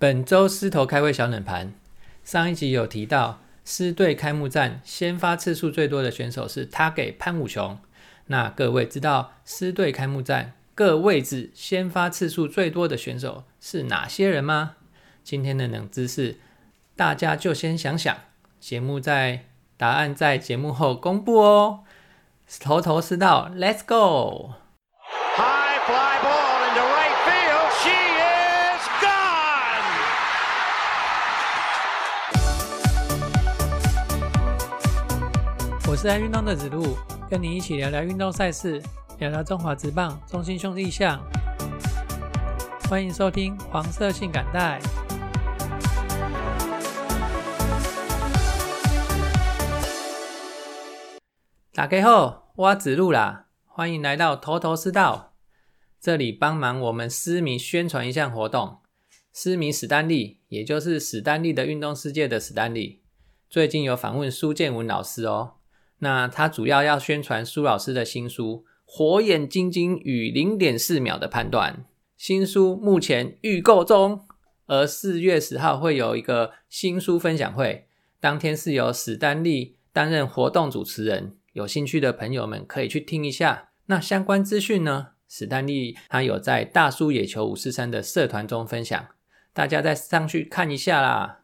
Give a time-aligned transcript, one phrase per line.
[0.00, 1.74] 本周狮头开胃小冷盘，
[2.24, 7.78] 上一集有提到狮队开幕战先发次数最多的选手是他给潘武雄。
[8.28, 14.76] 那各位知道狮队开幕战各位置先发次数最多的选手是哪些人吗？
[15.22, 16.38] 今天的冷知识，
[16.96, 18.16] 大家就先想想，
[18.58, 19.44] 节目在
[19.76, 21.80] 答案在节目后公布哦。
[22.58, 24.54] 头头是道，Let's go！
[35.90, 36.96] 我是爱运动的子路，
[37.28, 38.80] 跟你一起聊聊运动赛事，
[39.18, 41.20] 聊聊中华职棒、中心兄弟象。
[42.88, 44.80] 欢迎收听黄色性感带。
[51.72, 55.34] 打开后，我子路啦，欢迎来到头头是道，
[56.00, 58.78] 这里帮忙我们私迷宣传一项活动。
[59.32, 63.02] 私迷史丹利，也就是史丹利的运动世界的史丹利，
[63.48, 65.54] 最近有访问苏建文老师哦。
[66.00, 71.72] 那他主要要宣传苏老师的新书《火眼金睛与零点四秒的判断》。
[72.16, 74.26] 新书目前预购中，
[74.66, 77.86] 而四月十号会有一个新书分享会，
[78.18, 81.36] 当天是由史丹利担任活动主持人。
[81.52, 83.70] 有兴趣的朋友们可以去听一下。
[83.86, 85.08] 那相关资讯呢？
[85.28, 89.08] 史丹利他有在大叔野球五四三的社团中分享，
[89.52, 91.40] 大家再上去看一下啦。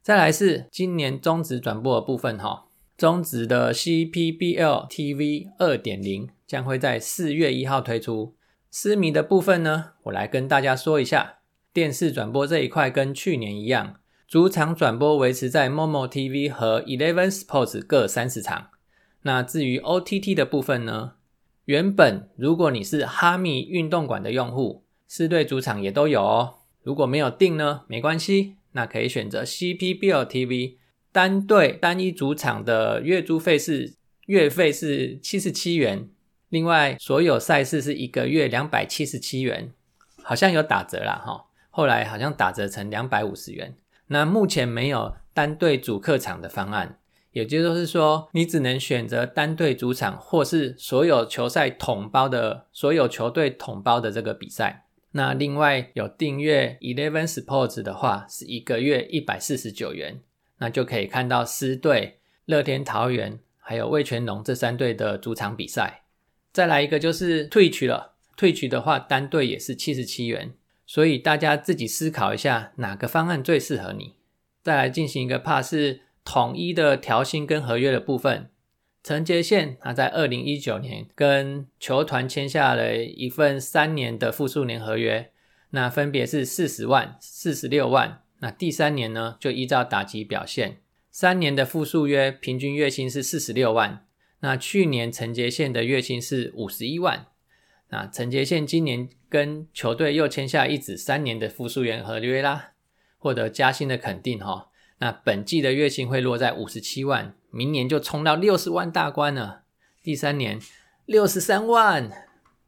[0.00, 2.66] 再来是今年中职转播的部分哈。
[3.02, 8.36] 中职的 CPBL TV 二点零将会在四月一号推出。
[8.70, 11.38] 私迷的部分呢，我来跟大家说一下。
[11.72, 13.96] 电视转播这一块跟去年一样，
[14.28, 18.68] 主场转播维持在 Momo TV 和 Eleven Sports 各三十场。
[19.22, 21.14] 那至于 OTT 的部分呢，
[21.64, 26.58] 原本如果你是哈密运动馆的用户，四队主场也都有哦。
[26.84, 30.76] 如果没有订呢，没关系，那可以选择 CPBL TV。
[31.12, 33.94] 单队单一主场的月租费是
[34.26, 36.08] 月费是七十七元，
[36.48, 39.72] 另外所有赛事是一个月两百七十七元，
[40.22, 43.76] 好像有打折啦哈，后来好像打折成两百五十元。
[44.06, 46.98] 那目前没有单队主客场的方案，
[47.32, 54.86] 也就是说你只能选择单队主场或是所有球赛统包的所有球队统包的这个比赛。
[55.12, 60.20] 那另外有订阅 Eleven Sports 的话，是一个月一百四十九元。
[60.62, 66.04] 那就可以看到狮队、乐天桃园还有味全龙这三队的主场比赛。
[66.52, 70.54] 再来一个就是退取了，退取的话单队也是七十七元，
[70.86, 74.14] 所以大家自己思考一下哪个方案最适合你。
[74.62, 78.48] 再来进行一个怕是统一的调薪跟合约的部分。
[79.02, 85.32] 陈杰宪他在二零一九年跟球团签下了一份三年的复数年合约，
[85.70, 88.21] 那分别是四十万、四十六万。
[88.44, 90.78] 那第三年呢，就依照打击表现，
[91.12, 94.04] 三年的复数约平均月薪是四十六万。
[94.40, 97.26] 那去年陈杰宪的月薪是五十一万。
[97.90, 102.72] 那陈杰宪今年跟球队又签下一纸三年的复数员合约啦，
[103.16, 104.70] 获得加薪的肯定哈。
[104.98, 109.62] 那本季的月薪会落在五十七万，明年就冲到六十万大关了。
[110.02, 110.58] 第三年
[111.06, 112.10] 六十三万，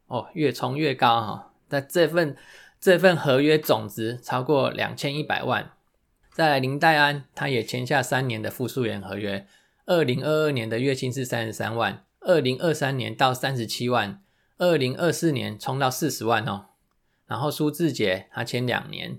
[0.07, 1.53] 哦，越冲越高哈。
[1.71, 2.37] 那这份。
[2.85, 5.71] 这份合约总值超过两千一百万。
[6.31, 9.47] 再来林黛安，他也签下三年的复数元合约，
[9.87, 14.23] 二零二二年的月薪是三十三万，二零二三年到三十七万，
[14.59, 16.67] 二零二四年冲到四十万哦。
[17.27, 19.19] 然后苏志杰他签两年，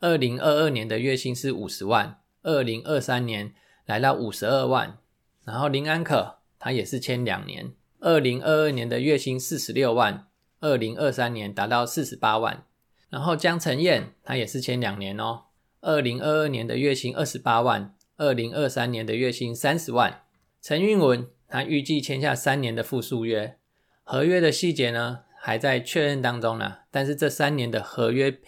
[0.00, 3.54] 二零二二年的月薪是五十万，二零二三年
[3.86, 4.98] 来到五十二万。
[5.46, 10.26] 然后林安可他也是签两年，二零二二年的月薪四十六万，
[10.60, 12.64] 二零二三年达到四十八万。
[13.08, 15.44] 然后江晨燕，他也是签两年哦，
[15.80, 20.22] 二零二二年的月薪二十八万，二零二三年的月薪三十万。
[20.60, 23.56] 陈韵文，他预计签下三年的复数约，
[24.02, 26.78] 合约的细节呢还在确认当中呢。
[26.90, 28.40] 但是这三年的合约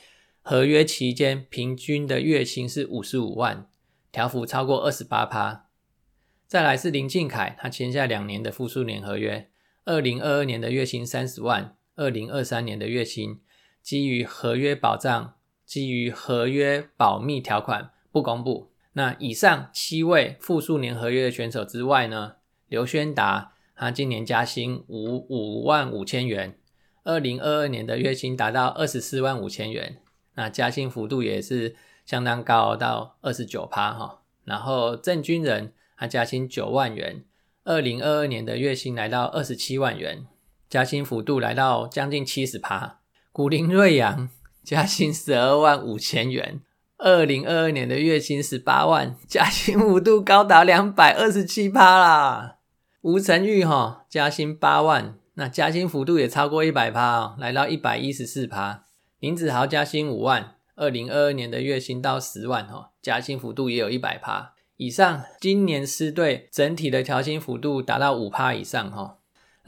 [0.42, 3.68] 合约期间，平均的月薪是五十五万，
[4.10, 5.66] 条幅超过二十八趴。
[6.48, 9.48] 再来是林敬凯，他签下两年的复数年合约，
[9.84, 13.40] 二零二二年的月薪三十万，二零二三年的月薪。
[13.82, 15.34] 基于合约保障，
[15.64, 18.70] 基于合约保密条款不公布。
[18.92, 22.36] 那以上七位复数年合约的选手之外呢？
[22.66, 26.58] 刘轩达他今年加薪五五万五千元，
[27.04, 30.02] 二零二二年的月薪达到二十四万五千元，
[30.34, 34.22] 那加薪幅度也是相当高，到二十九趴哈。
[34.44, 37.24] 然后郑军人他加薪九万元，
[37.64, 40.26] 二零二二年的月薪来到二十七万元，
[40.68, 43.00] 加薪幅度来到将近七十趴。
[43.32, 44.28] 古林瑞阳
[44.64, 46.60] 加薪十二万五千元，
[46.96, 52.56] 二零二二年的月薪十八万，加薪幅度高达两百二十七趴啦。
[53.02, 58.84] 吴成玉哈加薪八万，那加薪幅度也超过一百趴哦，来到一百一十四趴。
[59.20, 65.22] 林子豪加薪五万，二零二二年的月薪到十万哈，加薪幅度也有一百趴以上。
[65.40, 69.17] 今年狮队整体的调薪幅度达到五趴以上哈。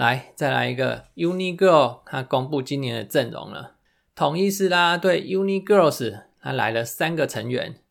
[0.00, 3.76] 来，再来一个 Uni Girl，他公布今年的阵容了。
[4.14, 7.82] 统一狮啦队 Uni Girls，他来了三个成员，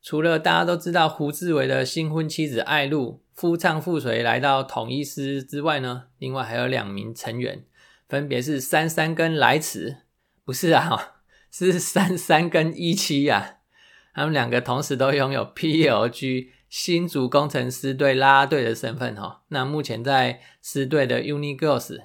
[0.00, 3.20] 除了大家都知道胡志伟的新婚妻子艾露。
[3.34, 7.64] 夫唱妇随来到统一师之外呢，另外还有两名成员，
[8.08, 9.96] 分别是三三跟来迟，
[10.44, 11.16] 不是啊，
[11.50, 13.56] 是三三跟一七呀。
[14.14, 19.42] 他们两个同时都拥有 PLG 新竹工程师队拉队的身份哈。
[19.48, 21.98] 那目前在师队的 Uni Girls，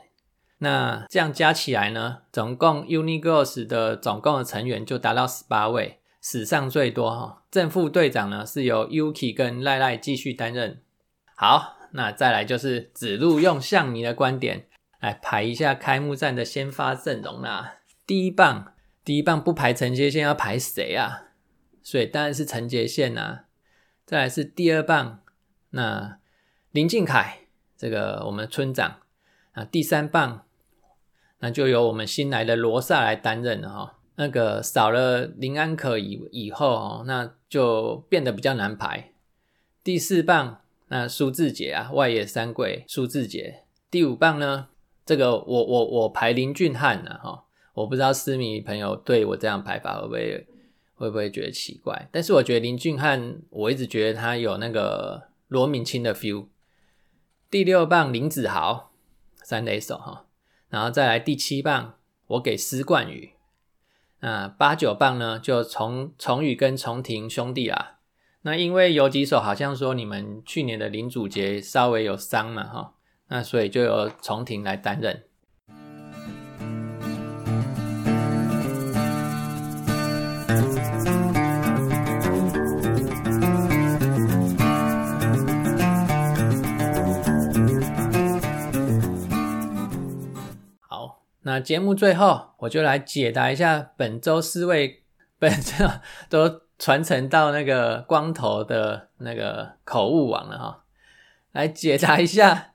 [0.59, 7.43] 那这样加起来呢，总共 Uni Girls 的总共的成员就达到十八位，史上最多哈。
[7.49, 10.81] 正副队长呢是由 Yuki 跟赖赖继续担任。
[11.35, 14.67] 好，那再来就是子路用象迷的观点
[14.99, 17.79] 来排一下开幕战的先发阵容啦。
[18.05, 18.73] 第一棒，
[19.03, 21.23] 第一棒不排陈杰宪要排谁啊？
[21.81, 23.45] 所以当然是陈杰宪呐。
[24.11, 25.21] 再来是第二棒，
[25.69, 26.17] 那
[26.71, 27.47] 林敬凯
[27.77, 28.97] 这个我们村长
[29.53, 29.63] 啊。
[29.63, 30.43] 第三棒，
[31.39, 33.99] 那就由我们新来的罗萨来担任了哈。
[34.15, 39.13] 那个少了林安可以以后哦，那就变得比较难排。
[39.81, 40.59] 第四棒。
[40.89, 43.63] 那苏志杰啊，外野三贵苏志杰。
[43.89, 44.67] 第五棒呢，
[45.05, 50.45] 这个我我我排林俊汉呢，哈，我不知道私迷朋友对我这样排法会不会
[51.01, 52.07] 会不会觉得奇怪？
[52.11, 56.47] 但是我觉得林俊汉，我一直觉得他有那个罗敏清的 feel。
[57.49, 58.93] 第六棒林子豪
[59.43, 60.27] 三垒手哈，
[60.69, 61.95] 然后再来第七棒
[62.27, 63.31] 我给施冠宇。
[64.19, 67.97] 那八九棒呢，就从崇宇跟崇庭兄弟啊。
[68.43, 72.93] 那因为有几手好像说你们去年的林祖杰稍微有伤嘛哈，
[73.27, 75.23] 那所以就由重庭来担任。
[91.41, 95.03] 那节目最后我就来解答一下本周四位
[95.37, 95.85] 本周
[96.29, 96.61] 都。
[96.81, 100.83] 传承到那个光头的那个口误网了哈，
[101.51, 102.71] 来解答一下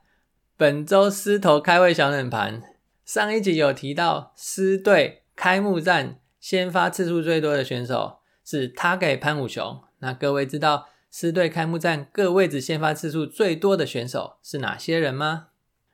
[0.55, 2.63] 本周狮头开胃小冷盘。
[3.03, 9.83] 上一集有提到狮队开幕战先发次数最多的选手是他给潘武雄。
[9.99, 15.47] 那各位知道狮队开幕战各位置先发次数最多的选手是哪些人吗？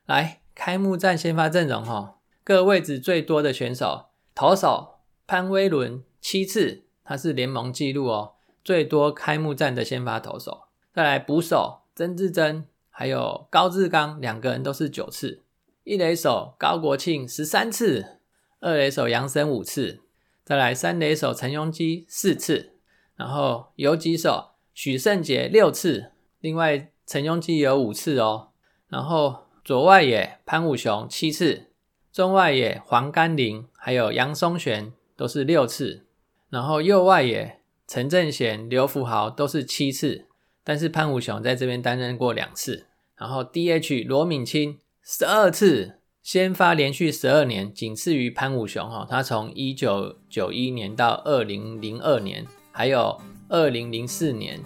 [0.06, 2.13] 来，开幕战先发阵容哈，
[2.44, 4.96] 各位置最多的选手，投手
[5.26, 6.82] 潘威伦七次。
[7.02, 10.64] 他是联盟纪录哦，最多开幕战的先发投手。
[10.92, 15.42] 再来捕手曾志珍，还有高志刚，两个人都是九次。
[15.84, 18.18] 一垒手高国庆十三次，
[18.60, 20.00] 二垒手杨森五次。
[20.44, 22.74] 再来三垒手陈庸基四次，
[23.16, 28.50] 然后游击手许胜杰六次，另外陈庸基有五次哦。
[28.88, 31.70] 然后左外野潘武雄七次，
[32.14, 36.04] 中外野黄甘霖还有杨松玄都是六次。
[36.48, 37.58] 然后右外野
[37.88, 40.26] 陈正贤、刘福豪都是七次，
[40.62, 42.86] 但是潘武雄在这边担任过两次。
[43.16, 49.04] 然后 DH 罗敏清十二次，先发连续十二年，仅次于潘武雄哈。
[49.10, 54.60] 他从一九九一年到二零零二年，还有二零零四年。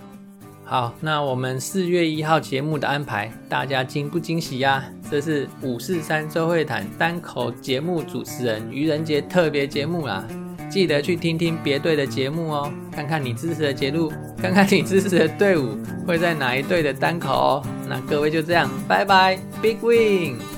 [0.71, 4.85] 好，那我们四月一号节目的安排，大家惊不惊喜呀？
[5.11, 10.23] 这是五四三周会谈单口节目主持人愚人节特别节目啦。
[10.71, 15.75] 记得去听听别队的节目哦，看看你支持的节目，看看你支持的队伍
[16.07, 17.63] 会在哪一队的单口哦。
[17.89, 20.58] 那各位就这样，拜拜，Big Win。